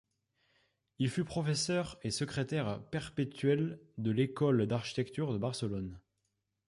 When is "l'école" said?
4.09-4.65